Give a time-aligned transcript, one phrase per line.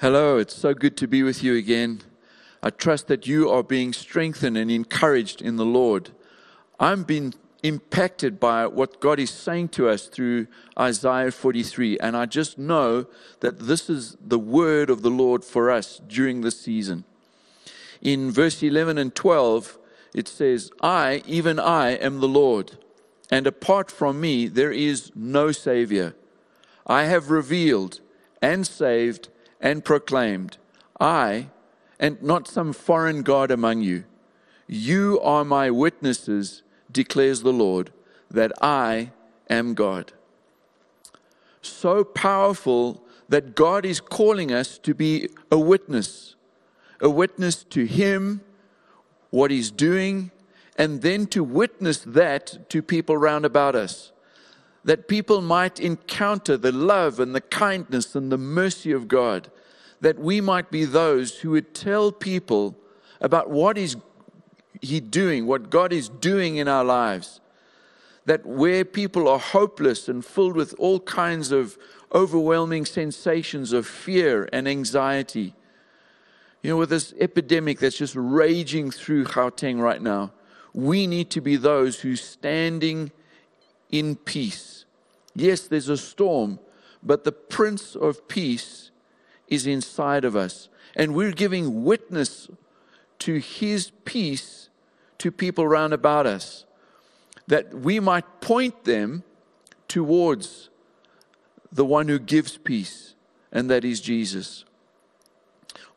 [0.00, 2.02] Hello, it's so good to be with you again.
[2.62, 6.10] I trust that you are being strengthened and encouraged in the Lord.
[6.78, 12.26] I'm being impacted by what God is saying to us through Isaiah 43, and I
[12.26, 13.06] just know
[13.40, 17.04] that this is the word of the Lord for us during this season.
[18.02, 19.78] In verse 11 and 12,
[20.12, 22.76] it says, I, even I, am the Lord,
[23.30, 26.14] and apart from me there is no Savior.
[26.86, 28.00] I have revealed
[28.42, 30.58] and saved and proclaimed,
[31.00, 31.48] I,
[31.98, 34.04] and not some foreign God among you.
[34.66, 37.92] You are my witnesses, declares the Lord,
[38.30, 39.12] that I
[39.48, 40.12] am God.
[41.62, 46.36] So powerful that God is calling us to be a witness,
[47.00, 48.40] a witness to Him,
[49.30, 50.30] what He's doing,
[50.76, 54.12] and then to witness that to people round about us.
[54.84, 59.50] That people might encounter the love and the kindness and the mercy of God
[60.00, 62.76] that we might be those who would tell people
[63.20, 63.96] about what is
[64.80, 67.40] he doing, what God is doing in our lives.
[68.26, 71.78] That where people are hopeless and filled with all kinds of
[72.12, 75.54] overwhelming sensations of fear and anxiety,
[76.62, 80.32] you know, with this epidemic that's just raging through Gauteng right now,
[80.74, 83.12] we need to be those who standing
[83.90, 84.84] in peace.
[85.34, 86.58] Yes, there's a storm,
[87.02, 88.90] but the Prince of Peace
[89.48, 90.68] is inside of us.
[90.94, 92.48] And we're giving witness
[93.20, 94.68] to his peace
[95.18, 96.64] to people round about us,
[97.46, 99.22] that we might point them
[99.88, 100.68] towards
[101.72, 103.14] the one who gives peace,
[103.52, 104.64] and that is Jesus.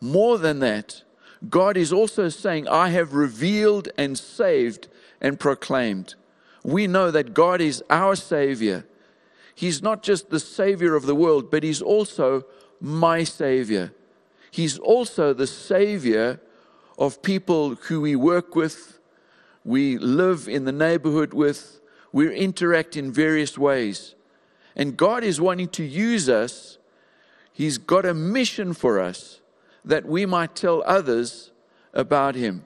[0.00, 1.02] More than that,
[1.48, 4.88] God is also saying, I have revealed and saved
[5.20, 6.14] and proclaimed.
[6.62, 8.86] We know that God is our Savior.
[9.54, 12.44] He's not just the Savior of the world, but He's also
[12.80, 13.92] my Savior.
[14.50, 16.40] He's also the Savior
[16.98, 18.98] of people who we work with,
[19.64, 21.80] we live in the neighborhood with,
[22.12, 24.14] we interact in various ways.
[24.74, 26.78] And God is wanting to use us.
[27.52, 29.40] He's got a mission for us
[29.84, 31.50] that we might tell others
[31.92, 32.64] about Him.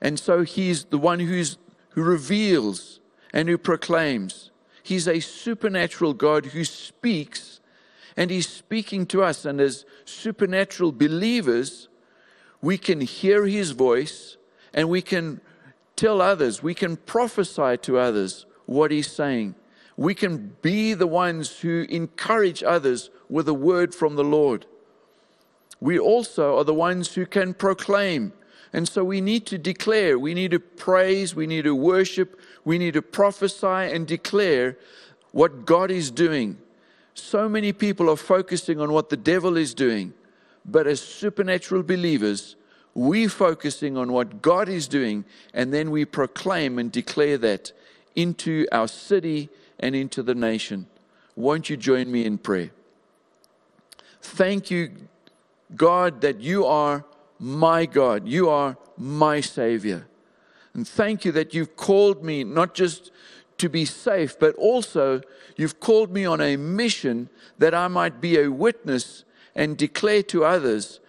[0.00, 1.58] And so He's the one who's,
[1.90, 3.00] who reveals
[3.32, 4.50] and who proclaims.
[4.82, 7.55] He's a supernatural God who speaks
[8.16, 9.44] and He's speaking to us.
[9.44, 11.88] And as supernatural believers,
[12.62, 14.36] we can hear His voice
[14.72, 15.40] and we can
[15.94, 19.54] tell others, we can prophesy to others what He's saying.
[19.96, 24.66] We can be the ones who encourage others with a word from the Lord.
[25.80, 28.32] We also are the ones who can proclaim.
[28.72, 32.76] And so we need to declare, we need to praise, we need to worship, we
[32.76, 34.76] need to prophesy and declare
[35.32, 36.58] what God is doing
[37.18, 40.12] so many people are focusing on what the devil is doing,
[40.64, 42.56] but as supernatural believers,
[42.94, 47.72] we're focusing on what God is doing, and then we proclaim and declare that
[48.14, 49.48] into our city
[49.80, 50.86] and into the nation.
[51.34, 52.70] Won't you join me in prayer?
[54.20, 54.90] Thank you,
[55.74, 57.04] God, that you are
[57.38, 58.26] my God.
[58.26, 60.06] You are my Savior.
[60.74, 63.10] And thank you that you've called me not just
[63.58, 65.20] to be safe, but also
[65.56, 67.28] you've called me on a mission
[67.58, 69.24] that I might be a witness
[69.54, 71.00] and declare to others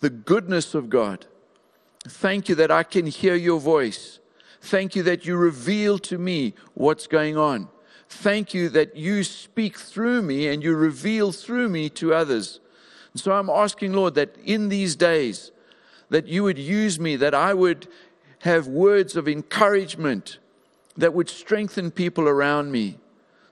[0.00, 1.26] the goodness of God.
[2.06, 4.18] Thank you that I can hear your voice.
[4.60, 7.68] Thank you that you reveal to me what's going on.
[8.08, 12.60] Thank you that you speak through me and you reveal through me to others.
[13.12, 15.52] And so I'm asking, Lord, that in these days,
[16.10, 17.88] that you would use me, that I would
[18.40, 20.38] have words of encouragement,
[20.96, 22.98] that would strengthen people around me.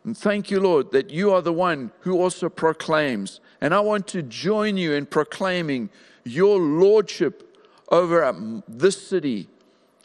[0.05, 3.41] And thank you, Lord, that you are the one who also proclaims.
[3.61, 5.91] And I want to join you in proclaiming
[6.25, 7.57] your lordship
[7.89, 9.49] over um, this city,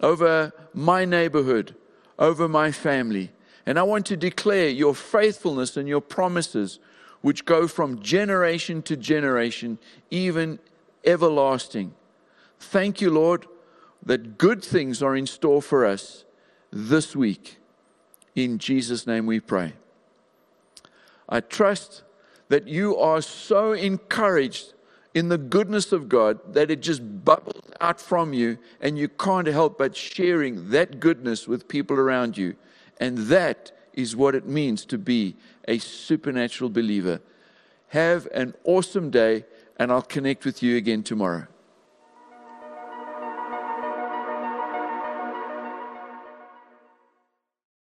[0.01, 1.75] over my neighborhood,
[2.19, 3.31] over my family.
[3.65, 6.79] And I want to declare your faithfulness and your promises,
[7.21, 9.79] which go from generation to generation,
[10.11, 10.59] even
[11.03, 11.93] everlasting.
[12.59, 13.47] Thank you, Lord,
[14.05, 16.23] that good things are in store for us
[16.71, 17.57] this week.
[18.35, 19.73] In Jesus' name we pray.
[21.27, 22.03] I trust
[22.49, 24.73] that you are so encouraged
[25.13, 29.47] in the goodness of God that it just bubbles out from you and you can't
[29.47, 32.55] help but sharing that goodness with people around you.
[32.99, 35.35] And that is what it means to be
[35.67, 37.19] a supernatural believer.
[37.87, 39.45] Have an awesome day,
[39.77, 41.47] and I'll connect with you again tomorrow.